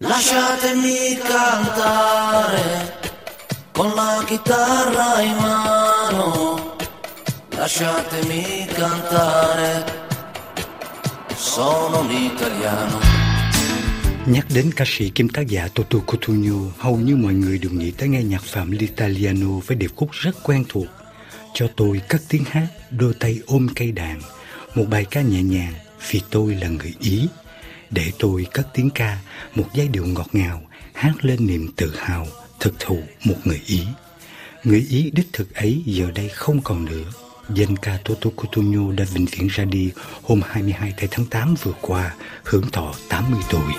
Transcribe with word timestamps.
Lasciatemi 0.00 1.18
cantare 1.26 2.92
con 3.72 3.92
la 3.96 4.22
chitarra 4.28 5.20
in 5.22 5.34
mano. 5.34 6.76
Lasciatemi 7.56 8.66
cantare, 8.74 9.84
sono 11.34 11.98
un 11.98 12.10
italiano. 12.10 13.00
Nhắc 14.26 14.46
đến 14.54 14.70
ca 14.76 14.84
sĩ 14.86 15.10
kim 15.10 15.28
tác 15.28 15.46
giả 15.46 15.68
Toto 15.74 15.98
Cotugno, 16.06 16.70
hầu 16.78 16.96
như 16.96 17.16
mọi 17.16 17.34
người 17.34 17.58
đều 17.58 17.70
nghĩ 17.70 17.90
tới 17.90 18.08
nghe 18.08 18.22
nhạc 18.22 18.42
phẩm 18.42 18.70
L'Italiano 18.70 19.60
với 19.66 19.76
điệp 19.76 19.90
khúc 19.96 20.10
rất 20.12 20.42
quen 20.42 20.64
thuộc. 20.68 20.86
Cho 21.54 21.68
tôi 21.76 22.00
cất 22.08 22.20
tiếng 22.28 22.44
hát, 22.50 22.66
đôi 22.90 23.14
tay 23.20 23.38
ôm 23.46 23.68
cây 23.74 23.92
đàn, 23.92 24.20
một 24.74 24.84
bài 24.90 25.04
ca 25.10 25.20
nhẹ 25.20 25.42
nhàng 25.42 25.72
vì 26.10 26.20
tôi 26.30 26.54
là 26.54 26.68
người 26.68 26.94
Ý. 27.00 27.28
Để 27.90 28.12
tôi 28.18 28.46
cất 28.52 28.68
tiếng 28.74 28.90
ca, 28.90 29.18
một 29.54 29.64
giai 29.74 29.88
điệu 29.88 30.06
ngọt 30.06 30.28
ngào, 30.32 30.62
hát 30.94 31.12
lên 31.22 31.46
niềm 31.46 31.68
tự 31.76 31.94
hào, 31.98 32.26
thực 32.60 32.74
thụ 32.78 33.02
một 33.24 33.36
người 33.44 33.60
Ý. 33.66 33.80
Người 34.64 34.86
Ý 34.90 35.10
đích 35.10 35.28
thực 35.32 35.54
ấy 35.54 35.82
giờ 35.86 36.10
đây 36.14 36.28
không 36.28 36.60
còn 36.64 36.84
nữa. 36.84 37.04
Danh 37.54 37.76
ca 37.76 37.98
Toto 38.04 38.30
Cutugno 38.36 38.92
đã 38.92 39.04
vĩnh 39.14 39.26
viễn 39.26 39.48
ra 39.48 39.64
đi 39.64 39.90
hôm 40.22 40.40
22 40.50 40.94
tháng 41.10 41.26
8 41.26 41.54
vừa 41.62 41.72
qua, 41.80 42.14
hưởng 42.44 42.70
thọ 42.70 42.94
80 43.08 43.40
tuổi. 43.50 43.72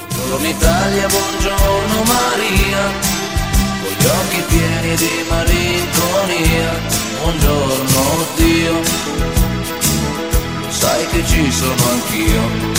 Buongiorno 7.22 8.06
Dio, 8.38 8.74
sai 10.72 11.06
che 11.12 11.22
ci 11.28 11.52
sono 11.52 11.86
anch'io. 11.92 12.79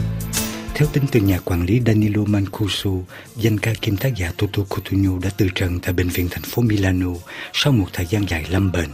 Theo 0.81 0.89
tin 0.93 1.03
từ 1.11 1.19
nhà 1.19 1.39
quản 1.45 1.65
lý 1.65 1.81
Danilo 1.85 2.21
Mancuso, 2.25 2.89
danh 3.35 3.57
ca 3.57 3.73
kim 3.81 3.97
tác 3.97 4.15
giả 4.15 4.33
Toto 4.37 4.63
Cutugno 4.69 5.19
đã 5.23 5.29
từ 5.37 5.47
trần 5.55 5.79
tại 5.79 5.93
bệnh 5.93 6.07
viện 6.07 6.27
thành 6.31 6.41
phố 6.41 6.61
Milano 6.61 7.09
sau 7.53 7.73
một 7.73 7.85
thời 7.93 8.05
gian 8.05 8.29
dài 8.29 8.45
lâm 8.49 8.71
bệnh. 8.71 8.89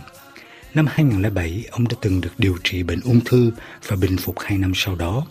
Năm 0.74 0.86
2007, 0.90 1.66
ông 1.72 1.88
đã 1.88 1.96
từng 2.02 2.22
được 2.22 2.30
điều 2.38 2.58
trị 2.64 2.84
bệnh 2.84 3.00
ung 3.04 3.22
thư 3.26 3.52
và 3.88 3.96
bình 3.96 4.18
phục 4.18 4.36
2 4.40 4.58
năm 4.58 4.72
sau 4.76 4.96
đó. 4.96 5.26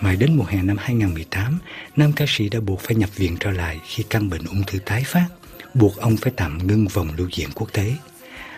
Mãi 0.00 0.16
đến 0.16 0.36
mùa 0.36 0.44
hè 0.44 0.62
năm 0.62 0.76
2018, 0.80 1.58
nam 1.96 2.12
ca 2.12 2.24
sĩ 2.28 2.48
đã 2.48 2.60
buộc 2.60 2.80
phải 2.80 2.96
nhập 2.96 3.16
viện 3.16 3.36
trở 3.40 3.50
lại 3.50 3.80
khi 3.86 4.02
căn 4.10 4.30
bệnh 4.30 4.44
ung 4.44 4.62
thư 4.66 4.78
tái 4.78 5.04
phát, 5.06 5.26
buộc 5.74 5.96
ông 5.96 6.16
phải 6.16 6.32
tạm 6.36 6.66
ngưng 6.66 6.86
vòng 6.88 7.08
lưu 7.16 7.28
diễn 7.32 7.48
quốc 7.54 7.72
tế. 7.72 7.92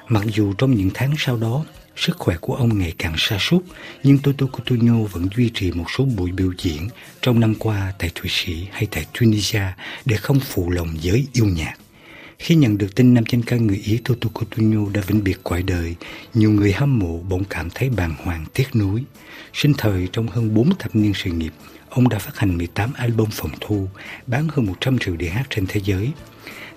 Mặc 0.09 0.25
dù 0.35 0.53
trong 0.53 0.75
những 0.75 0.91
tháng 0.95 1.15
sau 1.19 1.37
đó, 1.37 1.65
sức 1.97 2.17
khỏe 2.19 2.37
của 2.41 2.55
ông 2.55 2.79
ngày 2.79 2.93
càng 2.99 3.15
sa 3.19 3.39
sút, 3.41 3.65
nhưng 4.03 4.19
Toto 4.19 4.47
Coutinho 4.47 4.95
vẫn 4.95 5.29
duy 5.37 5.51
trì 5.55 5.73
một 5.73 5.85
số 5.97 6.05
buổi 6.05 6.33
biểu 6.33 6.53
diễn 6.59 6.89
trong 7.23 7.41
năm 7.41 7.55
qua 7.55 7.93
tại 7.99 8.11
Thụy 8.15 8.31
Sĩ 8.31 8.67
hay 8.73 8.87
tại 8.91 9.07
Tunisia 9.21 9.63
để 10.05 10.17
không 10.17 10.41
phụ 10.41 10.71
lòng 10.71 10.89
giới 11.01 11.27
yêu 11.33 11.47
nhạc. 11.47 11.75
Khi 12.39 12.55
nhận 12.55 12.79
được 12.79 12.95
tin 12.95 13.15
nam 13.15 13.25
danh 13.33 13.43
ca 13.43 13.57
người 13.57 13.83
Ý 13.85 14.01
Toto 14.05 14.29
Coutinho 14.35 14.91
đã 14.95 15.01
vĩnh 15.07 15.25
biệt 15.25 15.39
cõi 15.45 15.63
đời, 15.63 15.95
nhiều 16.35 16.51
người 16.51 16.73
hâm 16.73 16.99
mộ 16.99 17.19
bỗng 17.19 17.45
cảm 17.45 17.71
thấy 17.71 17.91
bàng 17.91 18.15
hoàng 18.25 18.45
tiếc 18.55 18.77
nuối. 18.77 19.05
Sinh 19.55 19.73
thời 19.79 20.09
trong 20.13 20.29
hơn 20.29 20.55
4 20.55 20.75
thập 20.79 20.97
niên 20.97 21.13
sự 21.15 21.31
nghiệp, 21.31 21.53
ông 21.89 22.09
đã 22.09 22.19
phát 22.19 22.39
hành 22.39 22.59
18 22.59 22.93
album 22.93 23.29
phòng 23.33 23.51
thu, 23.61 23.89
bán 24.27 24.49
hơn 24.49 24.67
100 24.67 24.99
triệu 24.99 25.17
đĩa 25.17 25.29
hát 25.29 25.47
trên 25.51 25.67
thế 25.69 25.81
giới. 25.85 26.11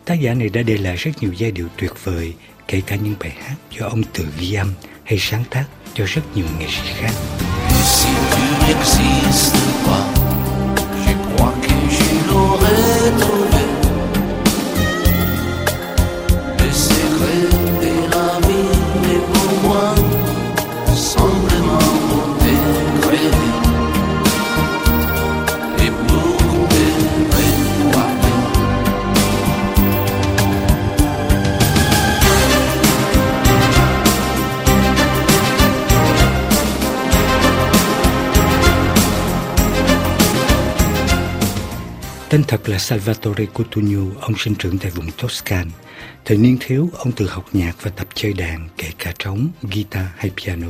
Tác 0.06 0.14
giả 0.14 0.34
này 0.34 0.50
đã 0.50 0.62
để 0.62 0.78
lại 0.78 0.96
rất 0.96 1.12
nhiều 1.22 1.34
giai 1.38 1.52
điệu 1.52 1.68
tuyệt 1.78 1.92
vời, 2.04 2.34
kể 2.68 2.82
cả 2.88 2.96
những 2.96 3.16
bài 3.20 3.36
hát 3.40 3.56
do 3.78 3.86
ông 3.86 4.04
tự 4.14 4.26
ghi 4.40 4.54
âm 4.54 4.74
hay 5.06 5.20
sáng 5.20 5.44
tác 5.50 5.66
cho 5.94 6.06
rất 6.08 6.22
nhiều 6.36 6.46
nghệ 6.60 6.68
sĩ 6.68 6.94
khác. 6.94 7.12
Si 7.86 8.08
tu 8.32 8.38
n'existes 8.62 9.54
pas, 9.86 10.06
je 11.06 11.14
crois 11.36 11.54
que 11.62 11.74
je 11.90 12.08
l'aurais 12.28 13.20
trouvé. 13.20 13.45
Tên 42.36 42.44
thật 42.48 42.70
là 42.70 42.80
Salvatore 42.80 43.46
Cotugno, 43.46 44.22
ông 44.22 44.34
sinh 44.38 44.56
trưởng 44.56 44.78
tại 44.78 44.92
vùng 44.92 45.12
Toscan. 45.12 45.70
Thời 46.26 46.38
niên 46.38 46.58
thiếu, 46.60 46.90
ông 46.98 47.12
tự 47.12 47.28
học 47.28 47.46
nhạc 47.54 47.76
và 47.82 47.92
tập 47.92 48.08
chơi 48.14 48.34
đàn, 48.34 48.70
kể 48.78 48.88
cả 48.98 49.14
trống, 49.20 49.48
guitar 49.62 50.06
hay 50.18 50.32
piano. 50.38 50.68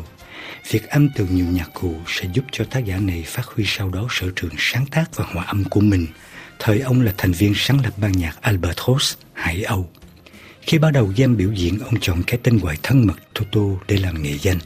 Việc 0.71 0.87
âm 0.89 1.09
từ 1.15 1.27
nhiều 1.31 1.45
nhạc 1.45 1.69
cụ 1.73 1.95
sẽ 2.07 2.27
giúp 2.33 2.45
cho 2.51 2.65
tác 2.65 2.85
giả 2.85 2.97
này 2.97 3.23
phát 3.27 3.45
huy 3.45 3.63
sau 3.67 3.89
đó 3.89 4.07
sở 4.09 4.27
trường 4.35 4.51
sáng 4.57 4.85
tác 4.85 5.15
và 5.15 5.25
hòa 5.33 5.43
âm 5.43 5.63
của 5.63 5.79
mình. 5.79 6.07
Thời 6.59 6.79
ông 6.79 7.01
là 7.01 7.13
thành 7.17 7.31
viên 7.31 7.53
sáng 7.55 7.81
lập 7.83 7.93
ban 7.97 8.11
nhạc 8.11 8.41
Albatros, 8.41 9.13
Hải 9.33 9.63
Âu. 9.63 9.89
Khi 10.61 10.77
bắt 10.77 10.91
đầu 10.91 11.13
game 11.17 11.35
biểu 11.35 11.51
diễn, 11.51 11.79
ông 11.79 11.99
chọn 12.01 12.23
cái 12.27 12.39
tên 12.43 12.57
gọi 12.57 12.77
thân 12.83 13.07
mật 13.07 13.17
Toto 13.33 13.61
để 13.87 13.97
làm 13.97 14.23
nghệ 14.23 14.37
danh. 14.41 14.59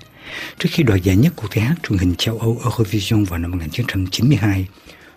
Trước 0.60 0.70
khi 0.72 0.84
đoạt 0.84 1.04
giải 1.04 1.16
nhất 1.16 1.34
cuộc 1.36 1.48
thi 1.52 1.62
hát 1.62 1.76
truyền 1.84 2.00
hình 2.00 2.16
châu 2.18 2.40
Âu 2.40 2.62
Eurovision 2.64 3.24
vào 3.24 3.40
năm 3.40 3.52
1992, 3.52 4.68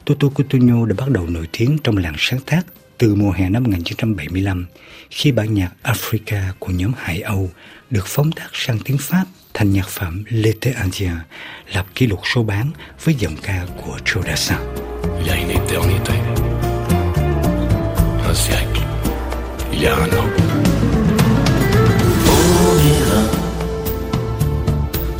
Toto 0.04 0.28
Cutugno 0.28 0.86
đã 0.86 0.94
bắt 0.98 1.10
đầu 1.10 1.26
nổi 1.26 1.48
tiếng 1.52 1.78
trong 1.84 1.96
làng 1.96 2.14
sáng 2.18 2.40
tác 2.40 2.66
từ 2.98 3.14
mùa 3.14 3.30
hè 3.30 3.48
năm 3.48 3.62
1975 3.62 4.66
khi 5.10 5.32
bản 5.32 5.54
nhạc 5.54 5.70
Africa 5.82 6.52
của 6.58 6.72
nhóm 6.72 6.92
Hải 6.96 7.20
Âu 7.20 7.50
được 7.90 8.06
phóng 8.06 8.32
tác 8.32 8.48
sang 8.52 8.78
tiếng 8.84 8.98
Pháp 8.98 9.24
thành 9.54 9.72
nhạc 9.72 9.88
phẩm 9.88 10.24
L'été 10.28 10.72
indien, 10.82 11.16
lập 11.72 11.86
kỷ 11.94 12.06
lục 12.06 12.20
số 12.34 12.42
bán 12.42 12.70
với 13.04 13.14
giọng 13.14 13.36
ca 13.42 13.66
của 13.84 13.98
Joe 14.04 14.22
Dassin. 14.22 14.58
Il 15.18 15.26
y 15.26 15.30
a 15.30 15.36
une 15.36 15.50
éternité. 15.50 16.14
Un 18.28 18.34
siècle. 18.34 18.82
Il 19.72 19.82
y 19.82 19.86
a 19.86 19.94
un 19.94 20.10
an. 20.10 20.28
On 22.26 22.78
ira 22.94 23.22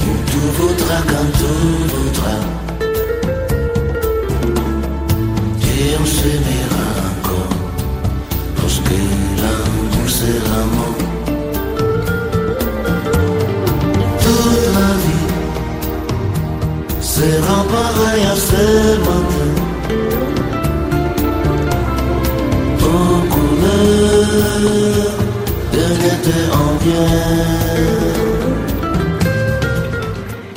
où 0.00 0.12
tout 0.26 0.50
voudra 0.58 1.02
quand 1.08 1.30
tout 1.38 1.88
voudra. 1.92 2.51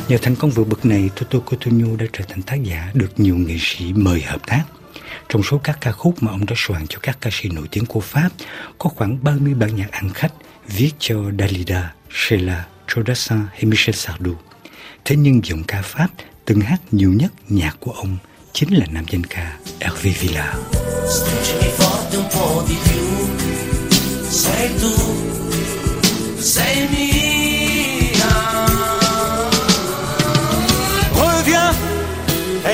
Nhờ 0.08 0.18
thành 0.22 0.36
công 0.36 0.52
vượt 0.52 0.68
bậc 0.68 0.86
này, 0.86 1.10
Toto 1.16 1.40
Cutugno 1.40 1.96
đã 2.00 2.06
trở 2.14 2.26
thành 2.28 2.42
tác 2.42 2.64
giả 2.64 2.92
được 2.94 3.20
nhiều 3.20 3.36
nghệ 3.36 3.56
sĩ 3.60 3.94
mời 3.94 4.22
hợp 4.22 4.48
tác. 4.48 4.64
Trong 5.30 5.44
số 5.44 5.58
các 5.58 5.78
ca 5.82 5.92
khúc 5.92 6.24
mà 6.24 6.32
ông 6.32 6.46
đã 6.46 6.54
soạn 6.58 6.88
cho 6.88 7.00
các 7.02 7.18
ca 7.22 7.30
sĩ 7.34 7.50
nổi 7.50 7.68
tiếng 7.72 7.86
của 7.86 8.00
Pháp, 8.00 8.30
có 8.78 8.90
khoảng 8.90 9.24
30 9.24 9.54
bản 9.54 9.76
nhạc 9.76 9.92
ăn 9.92 10.10
khách 10.14 10.34
viết 10.68 10.92
cho 11.00 11.16
Dalida, 11.40 11.94
Sheila, 12.12 12.66
Jodassin 12.88 13.46
hay 13.52 13.66
Michel 13.66 13.96
Sardou. 13.96 14.36
Thế 15.06 15.16
nhưng 15.16 15.46
giọng 15.46 15.64
ca 15.64 15.82
Pháp 15.82 16.08
từng 16.46 16.62
hát 16.62 16.82
nhiều 16.92 17.14
nhất 17.14 17.32
nhạc 17.50 17.78
của 17.80 17.92
ông 17.92 18.18
chính 18.54 18.74
là 18.74 18.86
nam 18.92 19.06
danh 19.10 19.24
ca 19.24 19.58
Hervé 19.80 20.12
Villard. 20.20 20.58
Sei 24.30 24.70
tu, 24.82 24.90
sei 26.40 26.95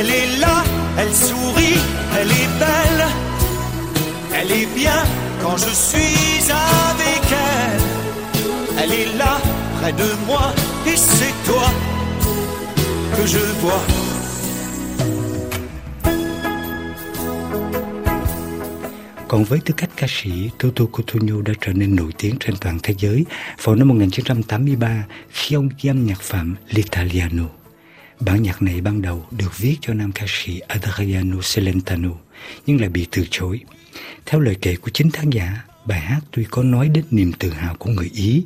elle 0.01 0.09
est 0.09 0.39
là, 0.39 0.63
elle 0.97 1.13
sourit, 1.13 1.79
elle 2.19 2.31
est 2.41 2.51
belle, 2.59 3.03
est 4.59 4.69
bien 4.75 5.01
quand 5.41 5.57
je 5.57 5.71
suis 5.87 6.51
avec 6.73 7.23
elle. 7.53 7.81
Elle 8.79 8.93
est 9.01 9.17
là, 9.17 9.33
près 9.77 9.93
de 9.93 10.09
moi, 10.27 10.45
et 10.87 10.97
c'est 10.97 11.35
toi 11.47 11.67
que 13.15 13.23
je 13.33 13.43
vois. 13.61 13.83
Còn 19.27 19.43
với 19.43 19.59
tư 19.65 19.73
cách 19.77 19.89
ca 19.95 20.07
sĩ, 20.09 20.49
Toto 20.59 20.85
Cotugno 20.85 21.41
đã 21.41 21.53
trở 21.61 21.73
nên 21.73 21.95
nổi 21.95 22.11
tiếng 22.17 22.35
trên 22.39 22.55
toàn 22.61 22.79
thế 22.83 22.93
giới 22.97 23.25
vào 23.63 23.75
năm 23.75 23.87
1983 23.87 25.05
khi 25.29 25.55
ông 25.55 25.69
ghi 25.81 25.91
nhạc 25.93 26.21
phẩm 26.21 26.55
L'Italiano. 26.69 27.60
Bản 28.25 28.43
nhạc 28.43 28.61
này 28.61 28.81
ban 28.81 29.01
đầu 29.01 29.25
được 29.31 29.57
viết 29.57 29.77
cho 29.81 29.93
nam 29.93 30.11
ca 30.11 30.25
sĩ 30.27 30.59
Adriano 30.59 31.37
Celentano 31.55 32.09
nhưng 32.65 32.81
lại 32.81 32.89
bị 32.89 33.07
từ 33.11 33.25
chối. 33.31 33.59
Theo 34.25 34.39
lời 34.39 34.55
kể 34.61 34.75
của 34.75 34.89
chính 34.93 35.11
khán 35.11 35.29
giả, 35.29 35.61
bài 35.85 35.99
hát 35.99 36.21
tuy 36.31 36.45
có 36.51 36.63
nói 36.63 36.89
đến 36.89 37.05
niềm 37.11 37.31
tự 37.33 37.49
hào 37.49 37.75
của 37.75 37.89
người 37.89 38.09
Ý 38.13 38.43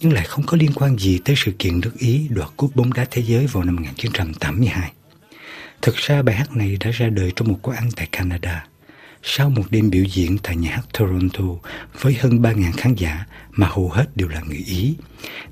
nhưng 0.00 0.12
lại 0.12 0.24
không 0.24 0.46
có 0.46 0.56
liên 0.56 0.72
quan 0.74 0.98
gì 0.98 1.18
tới 1.24 1.36
sự 1.38 1.52
kiện 1.58 1.80
nước 1.80 1.92
Ý 1.98 2.28
đoạt 2.28 2.48
cúp 2.56 2.76
bóng 2.76 2.92
đá 2.92 3.06
thế 3.10 3.22
giới 3.22 3.46
vào 3.46 3.64
năm 3.64 3.76
1982. 3.76 4.92
Thực 5.82 5.96
ra 5.96 6.22
bài 6.22 6.34
hát 6.34 6.56
này 6.56 6.76
đã 6.80 6.90
ra 6.90 7.08
đời 7.08 7.32
trong 7.36 7.48
một 7.48 7.58
quán 7.62 7.76
ăn 7.76 7.88
tại 7.96 8.08
Canada. 8.12 8.66
Sau 9.22 9.50
một 9.50 9.64
đêm 9.70 9.90
biểu 9.90 10.04
diễn 10.04 10.38
tại 10.42 10.56
nhà 10.56 10.70
hát 10.70 10.82
Toronto 10.98 11.44
với 12.00 12.14
hơn 12.20 12.42
3.000 12.42 12.72
khán 12.76 12.94
giả 12.94 13.26
mà 13.50 13.66
hầu 13.66 13.88
hết 13.88 14.16
đều 14.16 14.28
là 14.28 14.40
người 14.40 14.64
Ý, 14.66 14.94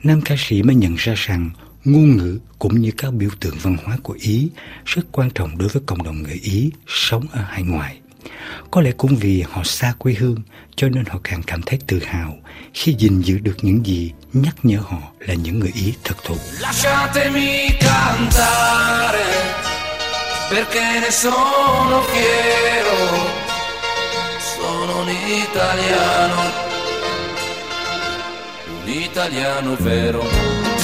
nam 0.02 0.20
ca 0.20 0.34
sĩ 0.38 0.62
mới 0.62 0.76
nhận 0.76 0.94
ra 0.98 1.14
rằng 1.16 1.50
ngôn 1.86 2.16
ngữ 2.16 2.38
cũng 2.58 2.80
như 2.80 2.90
các 2.98 3.12
biểu 3.12 3.30
tượng 3.40 3.56
văn 3.62 3.76
hóa 3.84 3.98
của 4.02 4.16
Ý 4.20 4.48
rất 4.84 5.02
quan 5.12 5.30
trọng 5.30 5.58
đối 5.58 5.68
với 5.68 5.82
cộng 5.86 6.02
đồng 6.02 6.22
người 6.22 6.40
Ý 6.42 6.70
sống 6.86 7.26
ở 7.32 7.42
hải 7.42 7.62
ngoại. 7.62 7.96
Có 8.70 8.80
lẽ 8.80 8.92
cũng 8.92 9.16
vì 9.16 9.44
họ 9.50 9.64
xa 9.64 9.94
quê 9.98 10.14
hương 10.14 10.42
cho 10.76 10.88
nên 10.88 11.04
họ 11.04 11.20
càng 11.24 11.42
cảm 11.46 11.62
thấy 11.62 11.78
tự 11.86 12.00
hào 12.06 12.38
khi 12.74 12.94
gìn 12.98 13.20
giữ 13.20 13.38
được 13.38 13.56
những 13.62 13.86
gì 13.86 14.12
nhắc 14.32 14.54
nhở 14.62 14.78
họ 14.78 14.98
là 15.20 15.34
những 15.34 15.60
người 15.60 15.72
Ý 15.74 15.94
thật 16.04 16.16
thụ. 16.24 16.36
Perché 20.50 21.00
ne 21.00 21.10
sono 21.10 22.02
fiero. 22.02 22.98
Sono 24.38 25.00
un 25.00 25.08
italiano, 25.08 26.42
un 28.68 28.92
italiano 28.92 29.74
vero. 29.74 30.75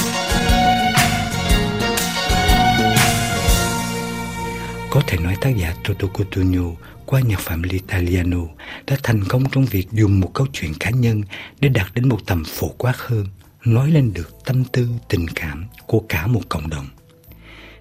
Có 4.92 5.02
thể 5.06 5.18
nói 5.18 5.36
tác 5.40 5.56
giả 5.56 5.74
Toto 5.84 6.06
Cotugno 6.06 6.70
qua 7.06 7.20
nhạc 7.20 7.40
phẩm 7.40 7.62
L'Italiano 7.62 8.46
đã 8.86 8.96
thành 9.02 9.24
công 9.28 9.44
trong 9.50 9.64
việc 9.64 9.86
dùng 9.92 10.20
một 10.20 10.30
câu 10.34 10.46
chuyện 10.52 10.72
cá 10.80 10.90
nhân 10.90 11.22
để 11.60 11.68
đạt 11.68 11.86
đến 11.94 12.08
một 12.08 12.18
tầm 12.26 12.44
phổ 12.46 12.68
quát 12.68 12.94
hơn, 12.96 13.26
nói 13.64 13.90
lên 13.90 14.12
được 14.14 14.44
tâm 14.44 14.64
tư, 14.64 14.88
tình 15.08 15.26
cảm 15.34 15.66
của 15.86 16.00
cả 16.08 16.26
một 16.26 16.40
cộng 16.48 16.70
đồng. 16.70 16.86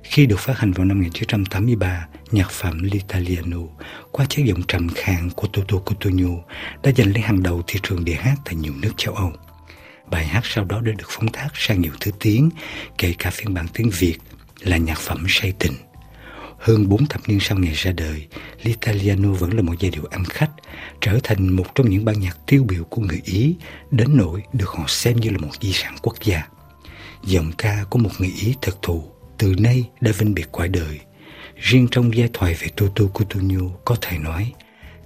Khi 0.03 0.25
được 0.25 0.39
phát 0.39 0.57
hành 0.57 0.71
vào 0.71 0.85
năm 0.85 0.99
1983, 0.99 2.07
nhạc 2.31 2.51
phẩm 2.51 2.83
L'Italiano 2.83 3.67
qua 4.11 4.25
chất 4.29 4.43
giọng 4.45 4.63
trầm 4.67 4.89
khàn 4.95 5.29
của 5.29 5.47
Toto 5.47 5.77
Cotugno 5.77 6.35
đã 6.83 6.91
giành 6.97 7.13
lấy 7.13 7.21
hàng 7.21 7.43
đầu 7.43 7.61
thị 7.67 7.79
trường 7.83 8.05
địa 8.05 8.17
hát 8.19 8.35
tại 8.45 8.55
nhiều 8.55 8.73
nước 8.81 8.91
châu 8.97 9.13
Âu. 9.13 9.31
Bài 10.11 10.25
hát 10.25 10.41
sau 10.43 10.65
đó 10.65 10.81
đã 10.81 10.91
được 10.91 11.07
phóng 11.09 11.27
tác 11.27 11.49
sang 11.53 11.81
nhiều 11.81 11.93
thứ 11.99 12.11
tiếng, 12.19 12.49
kể 12.97 13.13
cả 13.17 13.29
phiên 13.29 13.53
bản 13.53 13.65
tiếng 13.73 13.89
Việt 13.89 14.17
là 14.59 14.77
nhạc 14.77 14.99
phẩm 14.99 15.25
say 15.29 15.53
tình. 15.59 15.73
Hơn 16.61 16.89
bốn 16.89 17.05
thập 17.05 17.29
niên 17.29 17.39
sau 17.41 17.57
ngày 17.57 17.73
ra 17.73 17.91
đời, 17.91 18.27
L'Italiano 18.63 19.33
vẫn 19.33 19.53
là 19.53 19.61
một 19.61 19.73
giai 19.79 19.91
điệu 19.91 20.03
ăn 20.11 20.23
khách, 20.25 20.51
trở 21.01 21.19
thành 21.23 21.49
một 21.49 21.75
trong 21.75 21.89
những 21.89 22.05
ban 22.05 22.19
nhạc 22.19 22.37
tiêu 22.47 22.63
biểu 22.63 22.83
của 22.83 23.01
người 23.01 23.21
Ý, 23.25 23.55
đến 23.91 24.07
nỗi 24.17 24.43
được 24.53 24.69
họ 24.69 24.83
xem 24.87 25.15
như 25.15 25.29
là 25.29 25.37
một 25.37 25.49
di 25.61 25.71
sản 25.73 25.95
quốc 26.01 26.15
gia. 26.23 26.43
Giọng 27.23 27.51
ca 27.57 27.85
của 27.89 27.99
một 27.99 28.09
người 28.19 28.33
Ý 28.41 28.55
thật 28.61 28.77
thù, 28.81 29.03
từ 29.37 29.53
nay 29.57 29.89
đã 30.01 30.11
vinh 30.17 30.33
biệt 30.33 30.47
quả 30.51 30.67
đời. 30.67 30.99
Riêng 31.55 31.87
trong 31.91 32.15
giai 32.15 32.29
thoại 32.33 32.55
về 32.59 32.67
Toto 32.77 33.05
Cutugno 33.05 33.69
có 33.85 33.95
thể 34.01 34.17
nói, 34.17 34.53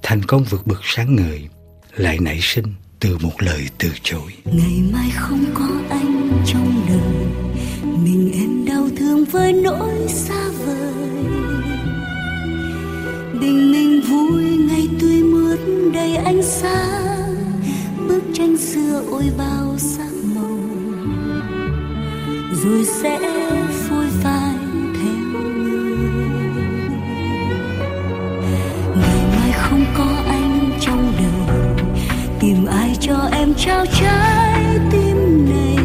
thành 0.03 0.25
công 0.25 0.43
vượt 0.43 0.67
bậc 0.67 0.81
sáng 0.83 1.15
ngời, 1.15 1.47
lại 1.95 2.17
nảy 2.21 2.39
sinh 2.41 2.73
từ 2.99 3.17
một 3.17 3.33
lời 3.41 3.67
từ 3.77 3.91
chối. 4.03 4.31
ngày 4.45 4.81
mai 4.93 5.09
không 5.15 5.45
có 5.53 5.69
anh 5.89 6.43
trong 6.45 6.85
đời 6.87 7.25
mình 7.97 8.31
em 8.33 8.65
đau 8.65 8.89
thương 8.97 9.25
với 9.25 9.53
nỗi 9.53 10.07
xa 10.07 10.49
vời 10.49 11.14
bình 13.45 13.71
minh 13.71 14.01
vui, 14.01 14.44
ngày 14.69 14.88
tươi 15.01 15.24
mướt 15.24 15.59
đầy 15.94 16.15
ánh 16.15 16.42
sáng. 16.44 17.36
Bức 18.07 18.21
tranh 18.33 18.57
xưa 18.57 19.03
ôi 19.12 19.24
bao 19.38 19.75
sắc 19.77 20.12
màu, 20.36 20.59
rồi 22.63 22.86
sẽ 22.86 23.19
phôi 23.69 24.06
phai 24.24 24.56
theo 24.94 25.42
người. 25.42 25.97
Ngày 28.95 29.21
mai 29.36 29.51
không 29.51 29.86
có 29.98 30.24
anh 30.27 30.71
trong 30.81 31.13
đời, 31.18 31.57
tìm 32.39 32.65
ai 32.65 32.95
cho 33.00 33.30
em 33.31 33.53
trao 33.57 33.86
trái 34.01 34.80
tim 34.91 35.50
này? 35.50 35.77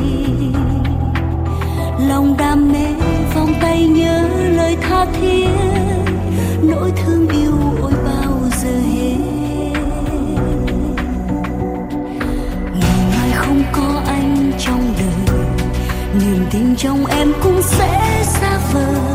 Lòng 2.08 2.36
đam 2.38 2.72
mê 2.72 2.86
vòng 3.34 3.54
tay 3.60 3.88
nhớ 3.88 4.28
lời 4.56 4.76
tha 4.80 5.06
thiết, 5.20 5.48
nỗi 6.62 6.92
thương 6.96 7.28
yêu 7.28 7.49
tìm 16.50 16.76
trong 16.76 17.06
em 17.06 17.32
cũng 17.42 17.62
sẽ 17.62 18.22
xa 18.24 18.58
vời. 18.72 19.09